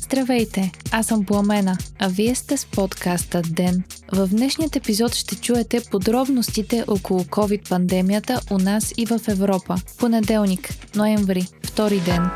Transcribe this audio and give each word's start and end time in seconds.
Здравейте, 0.00 0.72
аз 0.92 1.06
съм 1.06 1.24
Пламена, 1.24 1.78
а 1.98 2.08
вие 2.08 2.34
сте 2.34 2.56
с 2.56 2.66
подкаста 2.66 3.42
ДЕН. 3.42 3.82
В 4.12 4.28
днешният 4.28 4.76
епизод 4.76 5.14
ще 5.14 5.36
чуете 5.36 5.80
подробностите 5.90 6.84
около 6.88 7.20
COVID-пандемията 7.20 8.52
у 8.52 8.58
нас 8.58 8.92
и 8.96 9.06
в 9.06 9.20
Европа. 9.28 9.76
Понеделник, 9.98 10.68
ноември, 10.96 11.46
втори 11.62 12.00
ден. 12.00 12.30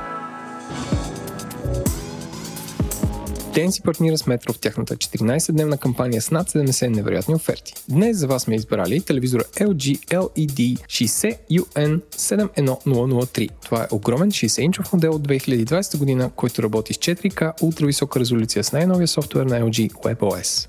Ден 3.58 3.72
си 3.72 3.82
партнира 3.82 4.18
с 4.18 4.26
Метро 4.26 4.52
в 4.52 4.58
тяхната 4.58 4.96
14-дневна 4.96 5.78
кампания 5.78 6.22
с 6.22 6.30
над 6.30 6.50
70 6.50 6.88
невероятни 6.88 7.34
оферти. 7.34 7.74
Днес 7.88 8.16
за 8.16 8.26
вас 8.26 8.42
сме 8.42 8.54
избрали 8.54 9.00
телевизора 9.00 9.42
LG 9.42 10.08
LED 10.08 10.78
60UN71003. 10.86 13.48
Това 13.62 13.82
е 13.82 13.86
огромен 13.90 14.30
60-инчов 14.30 14.92
модел 14.92 15.12
от 15.12 15.28
2020 15.28 15.98
година, 15.98 16.30
който 16.36 16.62
работи 16.62 16.94
с 16.94 16.96
4K 16.96 17.62
ултрависока 17.62 18.20
резолюция 18.20 18.64
с 18.64 18.72
най-новия 18.72 19.08
софтуер 19.08 19.46
на 19.46 19.60
LG 19.60 19.92
WebOS. 19.92 20.68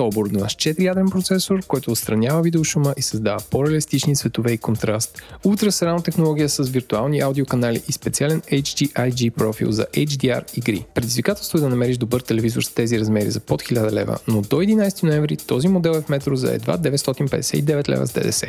То 0.00 0.04
е 0.04 0.08
оборудван 0.08 0.50
с 0.50 0.52
4-ядрен 0.52 1.10
процесор, 1.10 1.62
който 1.68 1.90
отстранява 1.90 2.42
видеошума 2.42 2.94
и 2.96 3.02
създава 3.02 3.40
по-реалистични 3.50 4.16
цветове 4.16 4.52
и 4.52 4.58
контраст, 4.58 5.22
ултрасрано 5.44 6.02
технология 6.02 6.48
с 6.48 6.68
виртуални 6.68 7.20
аудиоканали 7.20 7.82
и 7.88 7.92
специален 7.92 8.40
HDIG 8.40 9.30
профил 9.30 9.72
за 9.72 9.86
HDR 9.94 10.58
игри. 10.58 10.84
Предизвикателство 10.94 11.58
е 11.58 11.60
да 11.60 11.68
намериш 11.68 11.96
добър 11.96 12.20
телевизор 12.20 12.62
с 12.62 12.68
тези 12.68 13.00
размери 13.00 13.30
за 13.30 13.40
под 13.40 13.62
1000 13.62 13.92
лева, 13.92 14.18
но 14.28 14.40
до 14.40 14.56
11 14.56 15.02
ноември 15.02 15.36
този 15.36 15.68
модел 15.68 15.90
е 15.90 16.02
в 16.02 16.08
метро 16.08 16.36
за 16.36 16.54
едва 16.54 16.78
959 16.78 17.88
лева 17.88 18.06
с 18.06 18.12
ДДС. 18.12 18.46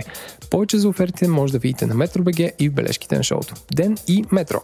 Повече 0.49 0.77
за 0.77 0.89
офертите 0.89 1.27
може 1.27 1.53
да 1.53 1.59
видите 1.59 1.85
на 1.85 1.95
Metro.bg 1.95 2.51
и 2.59 2.69
в 2.69 2.73
бележките 2.73 3.15
на 3.15 3.23
шоуто. 3.23 3.55
Ден 3.71 3.97
и 4.07 4.23
Метро! 4.31 4.61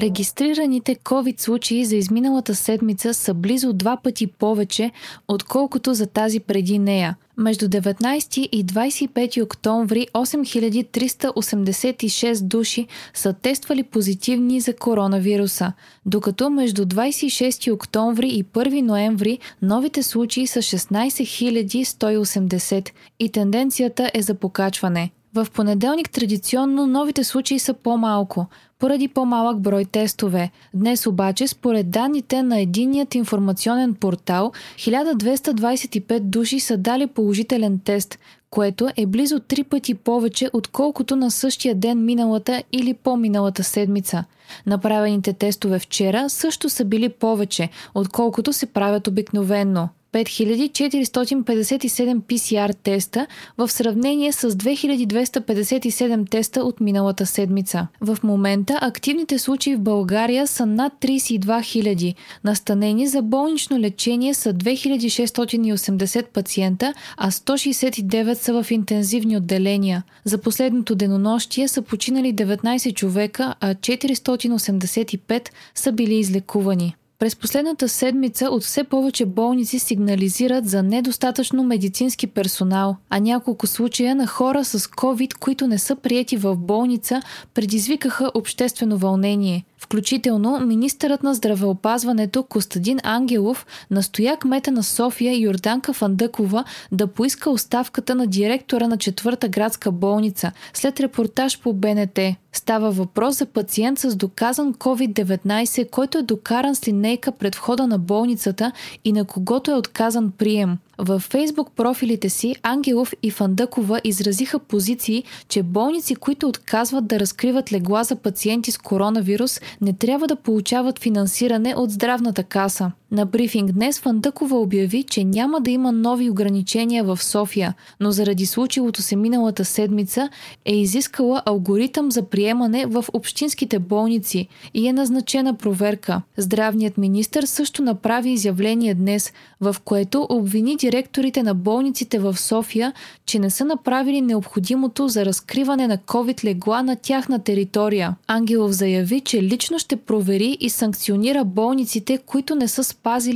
Регистрираните 0.00 0.94
COVID 0.94 1.40
случаи 1.40 1.84
за 1.84 1.96
изминалата 1.96 2.54
седмица 2.54 3.14
са 3.14 3.34
близо 3.34 3.72
два 3.72 3.96
пъти 3.96 4.26
повече, 4.26 4.90
отколкото 5.28 5.94
за 5.94 6.06
тази 6.06 6.40
преди 6.40 6.78
нея. 6.78 7.16
Между 7.38 7.68
19 7.68 8.38
и 8.38 8.66
25 8.66 9.42
октомври 9.42 10.06
8386 10.14 12.42
души 12.42 12.86
са 13.14 13.32
тествали 13.32 13.82
позитивни 13.82 14.60
за 14.60 14.76
коронавируса, 14.76 15.72
докато 16.06 16.50
между 16.50 16.84
26 16.84 17.72
октомври 17.72 18.28
и 18.28 18.44
1 18.44 18.80
ноември 18.80 19.38
новите 19.62 20.02
случаи 20.02 20.46
са 20.46 20.58
16 20.58 21.84
180 21.84 22.90
и 23.18 23.28
тенденцията 23.28 24.10
е 24.14 24.22
за 24.22 24.34
покачване. 24.34 25.10
В 25.36 25.46
понеделник 25.54 26.10
традиционно 26.10 26.86
новите 26.86 27.24
случаи 27.24 27.58
са 27.58 27.74
по-малко, 27.74 28.46
поради 28.78 29.08
по-малък 29.08 29.60
брой 29.60 29.84
тестове. 29.84 30.50
Днес 30.74 31.06
обаче, 31.06 31.48
според 31.48 31.90
данните 31.90 32.42
на 32.42 32.60
единият 32.60 33.14
информационен 33.14 33.94
портал, 33.94 34.52
1225 34.76 36.20
души 36.20 36.60
са 36.60 36.76
дали 36.76 37.06
положителен 37.06 37.78
тест, 37.84 38.18
което 38.50 38.88
е 38.96 39.06
близо 39.06 39.40
три 39.40 39.64
пъти 39.64 39.94
повече, 39.94 40.50
отколкото 40.52 41.16
на 41.16 41.30
същия 41.30 41.74
ден 41.74 42.04
миналата 42.04 42.62
или 42.72 42.94
по-миналата 42.94 43.64
седмица. 43.64 44.24
Направените 44.66 45.32
тестове 45.32 45.78
вчера 45.78 46.30
също 46.30 46.68
са 46.68 46.84
били 46.84 47.08
повече, 47.08 47.68
отколкото 47.94 48.52
се 48.52 48.66
правят 48.66 49.06
обикновенно. 49.06 49.88
5457 50.12 52.20
PCR 52.20 52.74
теста 52.82 53.26
в 53.58 53.68
сравнение 53.68 54.32
с 54.32 54.50
2257 54.50 56.30
теста 56.30 56.60
от 56.60 56.80
миналата 56.80 57.26
седмица. 57.26 57.86
В 58.00 58.18
момента 58.22 58.78
активните 58.82 59.38
случаи 59.38 59.76
в 59.76 59.80
България 59.80 60.46
са 60.46 60.66
над 60.66 60.92
32 61.00 61.40
000. 61.40 62.14
Настанени 62.44 63.06
за 63.06 63.22
болнично 63.22 63.78
лечение 63.78 64.34
са 64.34 64.54
2680 64.54 66.26
пациента, 66.26 66.94
а 67.16 67.30
169 67.30 68.34
са 68.34 68.62
в 68.62 68.70
интензивни 68.70 69.36
отделения. 69.36 70.02
За 70.24 70.38
последното 70.38 70.94
денонощие 70.94 71.68
са 71.68 71.82
починали 71.82 72.34
19 72.34 72.94
човека, 72.94 73.54
а 73.60 73.74
485 73.74 75.48
са 75.74 75.92
били 75.92 76.14
излекувани. 76.14 76.96
През 77.18 77.36
последната 77.36 77.88
седмица 77.88 78.46
от 78.46 78.62
все 78.62 78.84
повече 78.84 79.26
болници 79.26 79.78
сигнализират 79.78 80.68
за 80.68 80.82
недостатъчно 80.82 81.64
медицински 81.64 82.26
персонал, 82.26 82.96
а 83.10 83.20
няколко 83.20 83.66
случая 83.66 84.14
на 84.14 84.26
хора 84.26 84.64
с 84.64 84.78
COVID, 84.78 85.34
които 85.34 85.66
не 85.66 85.78
са 85.78 85.96
приети 85.96 86.36
в 86.36 86.56
болница, 86.56 87.22
предизвикаха 87.54 88.30
обществено 88.34 88.98
вълнение– 88.98 89.64
Включително 89.86 90.60
министърът 90.60 91.22
на 91.22 91.34
здравеопазването 91.34 92.42
Костадин 92.42 92.98
Ангелов 93.02 93.66
настоя 93.90 94.36
кмета 94.36 94.72
на 94.72 94.82
София 94.82 95.38
Йорданка 95.38 95.92
Фандъкова 95.92 96.64
да 96.92 97.06
поиска 97.06 97.50
оставката 97.50 98.14
на 98.14 98.26
директора 98.26 98.88
на 98.88 98.96
четвърта 98.96 99.48
градска 99.48 99.92
болница 99.92 100.52
след 100.74 101.00
репортаж 101.00 101.60
по 101.60 101.72
БНТ. 101.72 102.18
Става 102.52 102.90
въпрос 102.90 103.38
за 103.38 103.46
пациент 103.46 103.98
с 103.98 104.16
доказан 104.16 104.74
COVID-19, 104.74 105.90
който 105.90 106.18
е 106.18 106.22
докаран 106.22 106.74
с 106.74 106.88
линейка 106.88 107.32
пред 107.32 107.54
входа 107.54 107.86
на 107.86 107.98
болницата 107.98 108.72
и 109.04 109.12
на 109.12 109.24
когото 109.24 109.70
е 109.70 109.74
отказан 109.74 110.32
прием. 110.38 110.78
Във 110.98 111.22
фейсбук 111.22 111.70
профилите 111.76 112.28
си 112.28 112.56
Ангелов 112.62 113.12
и 113.22 113.30
Фандъкова 113.30 114.00
изразиха 114.04 114.58
позиции, 114.58 115.24
че 115.48 115.62
болници, 115.62 116.14
които 116.14 116.48
отказват 116.48 117.06
да 117.06 117.20
разкриват 117.20 117.72
легла 117.72 118.04
за 118.04 118.16
пациенти 118.16 118.70
с 118.72 118.78
коронавирус, 118.78 119.60
не 119.80 119.92
трябва 119.92 120.26
да 120.26 120.36
получават 120.36 120.98
финансиране 120.98 121.74
от 121.76 121.90
здравната 121.90 122.44
каса. 122.44 122.92
На 123.10 123.26
брифинг 123.26 123.72
днес 123.72 124.00
Фандъкова 124.00 124.60
обяви, 124.60 125.02
че 125.02 125.24
няма 125.24 125.60
да 125.60 125.70
има 125.70 125.92
нови 125.92 126.30
ограничения 126.30 127.04
в 127.04 127.22
София, 127.22 127.74
но 128.00 128.10
заради 128.10 128.46
случилото 128.46 129.02
се 129.02 129.16
миналата 129.16 129.64
седмица 129.64 130.28
е 130.64 130.76
изискала 130.76 131.42
алгоритъм 131.46 132.10
за 132.10 132.22
приемане 132.22 132.86
в 132.86 133.04
общинските 133.12 133.78
болници 133.78 134.48
и 134.74 134.88
е 134.88 134.92
назначена 134.92 135.54
проверка. 135.54 136.22
Здравният 136.36 136.98
министр 136.98 137.46
също 137.46 137.82
направи 137.82 138.30
изявление 138.30 138.94
днес, 138.94 139.32
в 139.60 139.76
което 139.84 140.26
обвини 140.30 140.76
директорите 140.76 141.42
на 141.42 141.54
болниците 141.54 142.18
в 142.18 142.38
София, 142.38 142.92
че 143.26 143.38
не 143.38 143.50
са 143.50 143.64
направили 143.64 144.20
необходимото 144.20 145.08
за 145.08 145.24
разкриване 145.24 145.86
на 145.86 145.98
COVID 145.98 146.44
легла 146.44 146.82
на 146.82 146.96
тяхна 146.96 147.38
територия. 147.38 148.16
Ангелов 148.26 148.72
заяви, 148.72 149.20
че 149.20 149.42
лично 149.42 149.78
ще 149.78 149.96
провери 149.96 150.56
и 150.60 150.70
санкционира 150.70 151.44
болниците, 151.44 152.18
които 152.18 152.54
не 152.54 152.68
са 152.68 152.84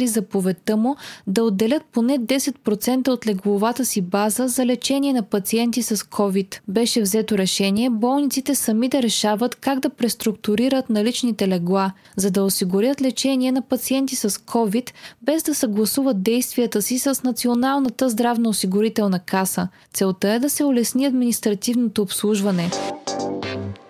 заповедта 0.07 0.77
му 0.77 0.97
да 1.27 1.45
отделят 1.45 1.83
поне 1.93 2.19
10% 2.19 3.09
от 3.09 3.27
легловата 3.27 3.85
си 3.85 4.01
база 4.01 4.49
за 4.49 4.67
лечение 4.67 5.13
на 5.13 5.23
пациенти 5.23 5.83
с 5.83 5.97
COVID. 5.97 6.61
Беше 6.69 7.03
взето 7.03 7.39
решение 7.39 7.91
болниците 7.91 8.55
сами 8.55 8.89
да 8.89 9.03
решават 9.03 9.55
как 9.55 9.81
да 9.81 9.91
преструктурират 9.91 10.91
наличните 10.91 11.49
легла, 11.49 11.93
за 12.17 12.31
да 12.31 12.45
осигурят 12.45 13.01
лечение 13.01 13.53
на 13.53 13.63
пациенти 13.63 14.17
с 14.17 14.31
COVID, 14.31 14.91
без 15.23 15.43
да 15.43 15.55
съгласуват 15.55 16.23
действията 16.23 16.83
си 16.83 16.99
с 16.99 17.23
Националната 17.25 18.09
здравноосигурителна 18.09 19.19
каса. 19.19 19.69
Целта 19.93 20.29
е 20.29 20.39
да 20.39 20.51
се 20.51 20.65
улесни 20.65 21.07
административното 21.07 22.03
обслужване. 22.03 22.71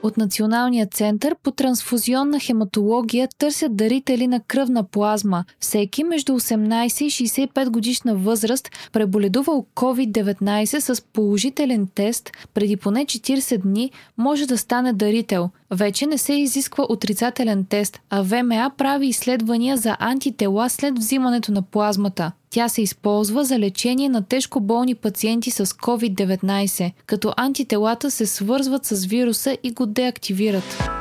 От 0.02 0.16
Националния 0.16 0.86
център 0.86 1.36
по 1.42 1.50
трансфузионна 1.50 2.40
хематология 2.40 3.28
търсят 3.38 3.76
дарители 3.76 4.26
на 4.26 4.40
кръвна 4.40 4.84
плазма. 4.84 5.44
Всеки 5.60 6.04
между 6.04 6.32
18 6.32 7.04
и 7.04 7.10
65 7.10 7.68
годишна 7.70 8.14
възраст, 8.14 8.70
преболедувал 8.92 9.66
COVID-19 9.74 10.78
с 10.78 11.02
положителен 11.02 11.88
тест 11.94 12.30
преди 12.54 12.76
поне 12.76 13.04
40 13.04 13.58
дни, 13.58 13.90
може 14.16 14.46
да 14.46 14.58
стане 14.58 14.92
дарител. 14.92 15.50
Вече 15.72 16.06
не 16.06 16.18
се 16.18 16.32
изисква 16.34 16.86
отрицателен 16.88 17.64
тест, 17.64 18.00
а 18.10 18.22
ВМА 18.22 18.70
прави 18.76 19.06
изследвания 19.06 19.76
за 19.76 19.96
антитела 20.00 20.70
след 20.70 20.98
взимането 20.98 21.52
на 21.52 21.62
плазмата. 21.62 22.32
Тя 22.50 22.68
се 22.68 22.82
използва 22.82 23.44
за 23.44 23.58
лечение 23.58 24.08
на 24.08 24.22
тежко 24.22 24.60
болни 24.60 24.94
пациенти 24.94 25.50
с 25.50 25.66
COVID-19, 25.66 26.92
като 27.06 27.32
антителата 27.36 28.10
се 28.10 28.26
свързват 28.26 28.84
с 28.84 29.04
вируса 29.04 29.56
и 29.62 29.70
го 29.70 29.86
деактивират. 29.86 30.99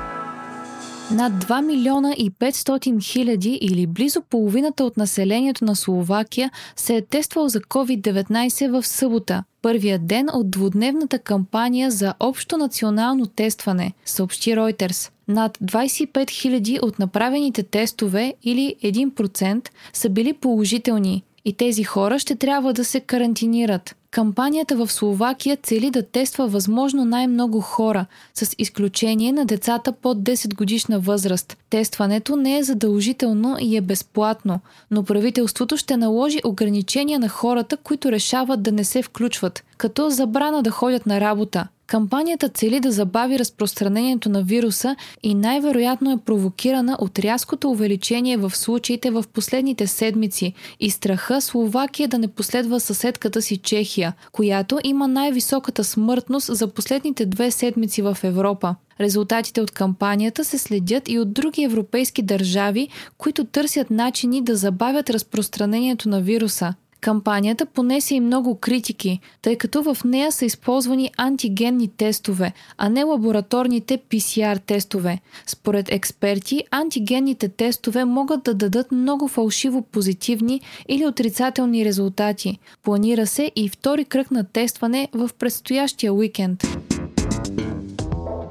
Над 1.12 1.34
2 1.34 1.62
милиона 1.62 2.14
и 2.18 2.32
500 2.32 3.04
хиляди 3.04 3.60
или 3.62 3.88
близо 3.88 4.22
половината 4.22 4.84
от 4.84 4.98
населението 4.98 5.66
на 5.66 5.76
Словакия 5.76 6.52
се 6.76 6.96
е 6.96 7.02
тествал 7.02 7.50
за 7.50 7.62
COVID-19 7.62 8.72
в 8.72 8.88
събота, 8.88 9.44
първия 9.62 10.00
ден 10.00 10.28
от 10.34 10.52
двудневната 10.52 11.20
кампания 11.20 11.92
за 11.92 12.14
общо 12.20 12.58
национално 12.58 13.26
тестване, 13.26 13.94
съобщи 14.06 14.52
Reuters. 14.52 15.12
Над 15.28 15.58
25 15.58 16.12
000 16.14 16.84
от 16.84 17.00
направените 17.00 17.64
тестове 17.64 18.34
или 18.44 18.76
1% 18.84 19.70
са 19.94 20.10
били 20.10 20.34
положителни, 20.34 21.24
и 21.46 21.54
тези 21.54 21.84
хора 21.84 22.20
ще 22.20 22.36
трябва 22.36 22.74
да 22.74 22.86
се 22.86 23.00
карантинират. 23.00 23.96
Кампанията 24.12 24.76
в 24.76 24.92
Словакия 24.92 25.58
цели 25.64 25.92
да 25.92 26.04
тества 26.04 26.48
възможно 26.48 27.06
най-много 27.06 27.62
хора, 27.62 28.06
с 28.34 28.56
изключение 28.58 29.32
на 29.32 29.46
децата 29.46 29.92
под 29.92 30.18
10 30.18 30.56
годишна 30.56 31.00
възраст. 31.00 31.58
Тестването 31.70 32.36
не 32.36 32.58
е 32.58 32.64
задължително 32.64 33.58
и 33.60 33.78
е 33.78 33.82
безплатно, 33.82 34.60
но 34.92 35.04
правителството 35.04 35.78
ще 35.78 35.98
наложи 35.98 36.40
ограничения 36.44 37.20
на 37.20 37.30
хората, 37.30 37.78
които 37.78 38.12
решават 38.12 38.64
да 38.64 38.72
не 38.72 38.84
се 38.84 39.02
включват, 39.02 39.64
като 39.78 40.10
забрана 40.10 40.64
да 40.64 40.72
ходят 40.72 41.06
на 41.06 41.22
работа. 41.22 41.68
Кампанията 41.90 42.50
цели 42.50 42.80
да 42.80 42.92
забави 42.92 43.40
разпространението 43.40 44.30
на 44.30 44.44
вируса 44.44 44.96
и 45.24 45.36
най-вероятно 45.36 46.12
е 46.12 46.18
провокирана 46.26 46.98
от 47.00 47.20
рязкото 47.20 47.72
увеличение 47.72 48.38
в 48.38 48.56
случаите 48.56 49.12
в 49.12 49.24
последните 49.34 49.88
седмици 49.88 50.54
и 50.80 50.90
страха 50.90 51.42
Словакия 51.42 52.08
да 52.08 52.18
не 52.18 52.28
последва 52.28 52.80
съседката 52.80 53.42
си 53.42 53.58
Чехия, 53.58 53.99
която 54.32 54.80
има 54.84 55.08
най-високата 55.08 55.84
смъртност 55.84 56.58
за 56.58 56.68
последните 56.68 57.26
две 57.26 57.52
седмици 57.52 58.02
в 58.02 58.18
Европа. 58.24 58.76
Резултатите 59.02 59.62
от 59.62 59.72
кампанията 59.72 60.46
се 60.46 60.58
следят 60.58 61.10
и 61.10 61.20
от 61.20 61.34
други 61.34 61.64
европейски 61.64 62.22
държави, 62.22 62.88
които 63.18 63.46
търсят 63.46 63.90
начини 63.90 64.42
да 64.42 64.56
забавят 64.56 65.10
разпространението 65.10 66.10
на 66.10 66.22
вируса. 66.22 66.74
Кампанията 67.02 67.66
понесе 67.66 68.16
и 68.16 68.20
много 68.20 68.56
критики, 68.56 69.20
тъй 69.42 69.56
като 69.56 69.84
в 69.84 69.98
нея 70.06 70.32
са 70.32 70.46
използвани 70.46 71.12
антигенни 71.18 71.88
тестове, 71.88 72.54
а 72.78 72.90
не 72.90 73.04
лабораторните 73.04 73.98
PCR 73.98 74.62
тестове. 74.66 75.20
Според 75.48 75.92
експерти, 75.92 76.64
антигенните 76.72 77.50
тестове 77.50 78.06
могат 78.06 78.44
да 78.44 78.54
дадат 78.54 78.92
много 78.92 79.28
фалшиво 79.28 79.82
позитивни 79.82 80.62
или 80.88 81.06
отрицателни 81.06 81.86
резултати. 81.86 82.60
Планира 82.84 83.28
се 83.28 83.52
и 83.56 83.70
втори 83.70 84.06
кръг 84.06 84.32
на 84.32 84.44
тестване 84.44 85.08
в 85.14 85.30
предстоящия 85.40 86.14
уикенд. 86.14 86.64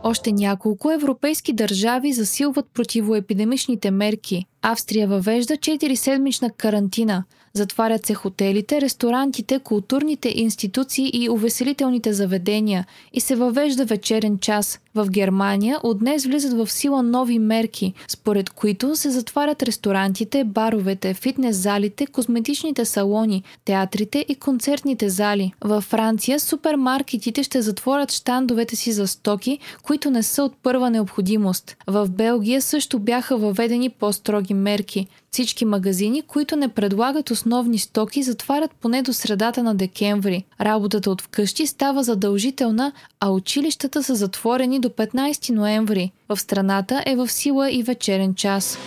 Още 0.03 0.33
няколко 0.33 0.91
европейски 0.91 1.53
държави 1.53 2.13
засилват 2.13 2.67
противоепидемичните 2.75 3.91
мерки. 3.91 4.47
Австрия 4.63 5.09
въвежда 5.09 5.55
4-седмична 5.55 6.53
карантина– 6.57 7.25
Затварят 7.59 8.07
се 8.07 8.15
хотелите, 8.15 8.81
ресторантите, 8.81 9.59
културните 9.59 10.33
институции 10.41 11.11
и 11.15 11.31
увеселителните 11.31 12.13
заведения 12.13 12.87
и 13.13 13.21
се 13.21 13.37
въвежда 13.37 13.85
вечерен 13.85 14.39
час. 14.39 14.81
В 14.95 15.11
Германия 15.11 15.79
от 15.83 15.99
днес 15.99 16.25
влизат 16.25 16.53
в 16.53 16.71
сила 16.73 17.03
нови 17.03 17.39
мерки, 17.39 17.93
според 18.09 18.51
които 18.51 18.97
се 18.97 19.11
затварят 19.11 19.63
ресторантите, 19.63 20.45
баровете, 20.45 21.15
фитнес 21.15 21.57
залите, 21.57 22.07
козметичните 22.07 22.85
салони, 22.85 23.43
театрите 23.65 24.25
и 24.29 24.35
концертните 24.35 25.09
зали. 25.09 25.53
Във 25.65 25.85
Франция 25.85 26.41
супермаркетите 26.41 27.43
ще 27.43 27.63
затворят 27.63 28.13
штандовете 28.13 28.77
си 28.77 28.93
за 28.93 29.07
стоки, 29.07 29.59
които 29.83 30.11
не 30.11 30.23
са 30.23 30.43
от 30.45 30.53
първа 30.63 30.91
необходимост. 30.91 31.77
В 31.87 32.09
Белгия 32.11 32.63
също 32.63 32.99
бяха 32.99 33.37
въведени 33.37 33.91
по-строги 33.91 34.48
мерки. 34.55 35.07
Всички 35.31 35.65
магазини, 35.65 36.23
които 36.23 36.57
не 36.57 36.69
предлагат 36.69 37.31
основни 37.31 37.79
стоки, 37.79 38.23
затварят 38.23 38.71
поне 38.81 39.03
до 39.03 39.13
средата 39.13 39.63
на 39.63 39.75
декември. 39.75 40.45
Работата 40.61 41.11
от 41.11 41.23
вкъщи 41.23 41.67
става 41.67 42.03
задължителна, 42.03 42.93
а 43.21 43.31
училищата 43.31 44.03
са 44.03 44.15
затворени 44.15 44.81
до 44.81 44.89
15 44.89 45.51
ноември. 45.51 46.13
В 46.29 46.37
страната 46.37 47.03
е 47.07 47.17
в 47.17 47.29
сила 47.29 47.71
и 47.71 47.83
вечерен 47.83 48.35
час. 48.35 48.79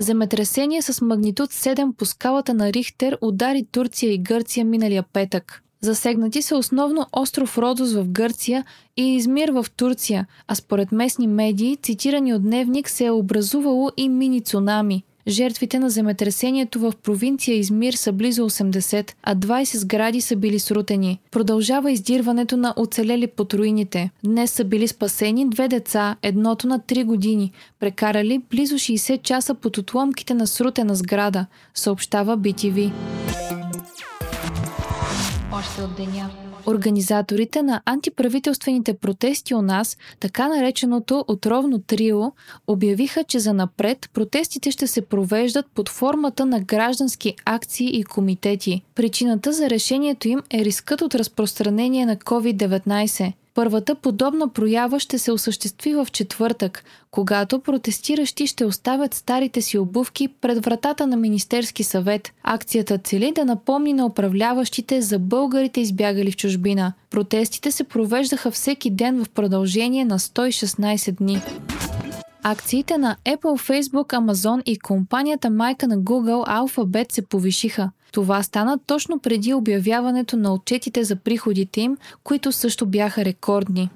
Земетресение 0.00 0.82
с 0.82 1.00
магнитуд 1.00 1.50
7 1.52 1.92
по 1.92 2.04
скалата 2.04 2.54
на 2.54 2.72
Рихтер 2.72 3.18
удари 3.20 3.66
Турция 3.72 4.12
и 4.12 4.18
Гърция 4.18 4.64
миналия 4.64 5.04
петък. 5.12 5.63
Засегнати 5.84 6.42
са 6.42 6.56
основно 6.56 7.06
остров 7.12 7.58
Родос 7.58 7.94
в 7.94 8.08
Гърция 8.08 8.64
и 8.96 9.16
Измир 9.16 9.48
в 9.48 9.66
Турция, 9.76 10.26
а 10.48 10.54
според 10.54 10.92
местни 10.92 11.26
медии, 11.26 11.76
цитирани 11.76 12.34
от 12.34 12.42
Дневник, 12.42 12.88
се 12.88 13.04
е 13.04 13.10
образувало 13.10 13.90
и 13.96 14.08
мини 14.08 14.40
цунами– 14.40 15.04
Жертвите 15.28 15.78
на 15.78 15.90
земетресението 15.90 16.80
в 16.80 16.92
провинция 17.02 17.56
Измир 17.56 17.92
са 17.92 18.12
близо 18.12 18.50
80, 18.50 19.12
а 19.22 19.36
20 19.36 19.76
сгради 19.76 20.20
са 20.20 20.36
били 20.36 20.58
срутени. 20.58 21.20
Продължава 21.30 21.92
издирването 21.92 22.56
на 22.56 22.74
оцелели 22.76 23.26
под 23.26 23.54
руините. 23.54 24.10
Днес 24.24 24.50
са 24.50 24.64
били 24.64 24.88
спасени 24.88 25.48
две 25.48 25.68
деца, 25.68 26.16
едното 26.22 26.66
на 26.66 26.80
3 26.80 27.04
години, 27.04 27.52
прекарали 27.80 28.42
близо 28.50 28.74
60 28.74 29.22
часа 29.22 29.54
под 29.54 29.78
отломките 29.78 30.34
на 30.34 30.46
срутена 30.46 30.94
сграда, 30.94 31.46
съобщава 31.74 32.38
BTV. 32.38 32.92
Още 35.64 35.82
от 35.82 35.96
деня. 35.96 36.30
Организаторите 36.66 37.62
на 37.62 37.82
антиправителствените 37.86 38.94
протести 38.94 39.54
у 39.54 39.62
нас, 39.62 39.96
така 40.20 40.48
нареченото 40.48 41.24
отровно 41.28 41.78
трио, 41.78 42.32
обявиха, 42.66 43.24
че 43.24 43.38
за 43.38 43.52
напред 43.52 44.10
протестите 44.14 44.70
ще 44.70 44.86
се 44.86 45.02
провеждат 45.02 45.66
под 45.74 45.88
формата 45.88 46.46
на 46.46 46.60
граждански 46.60 47.34
акции 47.44 47.98
и 47.98 48.04
комитети. 48.04 48.82
Причината 48.94 49.52
за 49.52 49.70
решението 49.70 50.28
им 50.28 50.42
е 50.50 50.64
рискът 50.64 51.02
от 51.02 51.14
разпространение 51.14 52.06
на 52.06 52.16
COVID-19. 52.16 53.32
Първата 53.54 53.94
подобна 53.94 54.48
проява 54.48 55.00
ще 55.00 55.18
се 55.18 55.32
осъществи 55.32 55.94
в 55.94 56.06
четвъртък, 56.12 56.84
когато 57.10 57.60
протестиращи 57.60 58.46
ще 58.46 58.64
оставят 58.64 59.14
старите 59.14 59.62
си 59.62 59.78
обувки 59.78 60.28
пред 60.28 60.64
вратата 60.64 61.06
на 61.06 61.16
Министерски 61.16 61.84
съвет. 61.84 62.32
Акцията 62.42 62.98
цели 62.98 63.32
да 63.34 63.44
напомни 63.44 63.92
на 63.92 64.06
управляващите 64.06 65.02
за 65.02 65.18
българите 65.18 65.80
избягали 65.80 66.30
в 66.30 66.36
чужбина. 66.36 66.92
Протестите 67.10 67.70
се 67.70 67.84
провеждаха 67.84 68.50
всеки 68.50 68.90
ден 68.90 69.24
в 69.24 69.28
продължение 69.28 70.04
на 70.04 70.18
116 70.18 71.12
дни. 71.12 71.42
Акциите 72.46 72.98
на 72.98 73.16
Apple, 73.24 73.82
Facebook, 73.82 74.06
Amazon 74.06 74.62
и 74.62 74.78
компанията 74.78 75.50
майка 75.50 75.88
на 75.88 75.98
Google 75.98 76.48
Alphabet 76.48 77.12
се 77.12 77.22
повишиха. 77.22 77.90
Това 78.12 78.42
стана 78.42 78.78
точно 78.86 79.18
преди 79.18 79.54
обявяването 79.54 80.36
на 80.36 80.54
отчетите 80.54 81.04
за 81.04 81.16
приходите 81.16 81.80
им, 81.80 81.96
които 82.24 82.52
също 82.52 82.86
бяха 82.86 83.24
рекордни. 83.24 83.90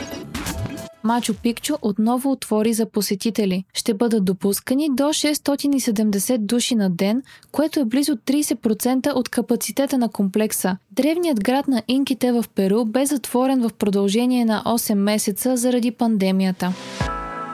Мачо 1.04 1.34
Пикчо 1.42 1.78
отново 1.82 2.30
отвори 2.30 2.72
за 2.72 2.86
посетители. 2.86 3.64
Ще 3.74 3.94
бъдат 3.94 4.24
допускани 4.24 4.88
до 4.92 5.04
670 5.04 6.38
души 6.38 6.74
на 6.74 6.90
ден, 6.90 7.22
което 7.52 7.80
е 7.80 7.84
близо 7.84 8.16
30% 8.16 9.14
от 9.14 9.28
капацитета 9.28 9.98
на 9.98 10.08
комплекса. 10.08 10.76
Древният 10.90 11.44
град 11.44 11.68
на 11.68 11.82
инките 11.88 12.32
в 12.32 12.44
Перу 12.54 12.84
бе 12.84 13.06
затворен 13.06 13.68
в 13.68 13.72
продължение 13.72 14.44
на 14.44 14.62
8 14.66 14.94
месеца 14.94 15.56
заради 15.56 15.90
пандемията. 15.90 16.72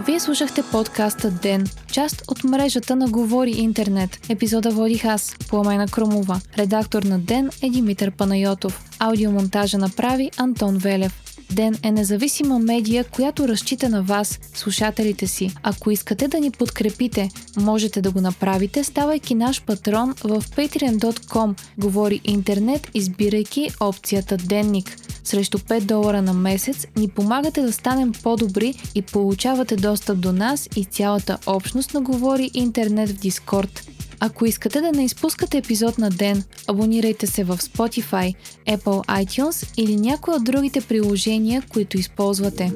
Вие 0.00 0.20
слушахте 0.20 0.62
подкаста 0.72 1.30
Ден, 1.30 1.66
част 1.92 2.22
от 2.28 2.44
мрежата 2.44 2.96
на 2.96 3.08
Говори 3.08 3.50
Интернет. 3.50 4.18
Епизода 4.28 4.70
водих 4.70 5.04
аз, 5.04 5.36
Пламена 5.48 5.88
Кромова. 5.88 6.40
Редактор 6.58 7.02
на 7.02 7.18
Ден 7.18 7.50
е 7.62 7.70
Димитър 7.70 8.10
Панайотов. 8.10 8.84
Аудиомонтажа 8.98 9.78
направи 9.78 10.30
Антон 10.36 10.76
Велев. 10.78 11.24
Ден 11.52 11.78
е 11.82 11.92
независима 11.92 12.58
медия, 12.58 13.04
която 13.04 13.48
разчита 13.48 13.88
на 13.88 14.02
вас, 14.02 14.38
слушателите 14.54 15.26
си. 15.26 15.50
Ако 15.62 15.90
искате 15.90 16.28
да 16.28 16.40
ни 16.40 16.50
подкрепите, 16.50 17.30
можете 17.56 18.02
да 18.02 18.10
го 18.10 18.20
направите, 18.20 18.84
ставайки 18.84 19.34
наш 19.34 19.62
патрон 19.62 20.14
в 20.24 20.42
patreon.com. 20.42 21.60
Говори 21.78 22.20
интернет, 22.24 22.90
избирайки 22.94 23.70
опцията 23.80 24.36
Денник. 24.36 24.96
Срещу 25.24 25.58
5 25.58 25.80
долара 25.80 26.22
на 26.22 26.32
месец 26.32 26.86
ни 26.96 27.08
помагате 27.08 27.62
да 27.62 27.72
станем 27.72 28.12
по-добри 28.22 28.74
и 28.94 29.02
получавате 29.02 29.76
достъп 29.76 30.18
до 30.18 30.32
нас 30.32 30.68
и 30.76 30.84
цялата 30.84 31.38
общност 31.46 31.94
на 31.94 32.00
Говори 32.00 32.50
интернет 32.54 33.10
в 33.10 33.20
Дискорд. 33.20 33.93
Ако 34.21 34.47
искате 34.47 34.80
да 34.80 34.92
не 34.92 35.04
изпускате 35.04 35.59
епизод 35.59 35.99
на 35.99 36.11
ден, 36.11 36.44
абонирайте 36.68 37.26
се 37.26 37.44
в 37.44 37.59
Spotify, 37.59 38.35
Apple 38.68 39.25
iTunes 39.25 39.73
или 39.76 39.97
някои 39.97 40.35
от 40.35 40.44
другите 40.44 40.80
приложения, 40.80 41.62
които 41.73 41.99
използвате. 41.99 42.73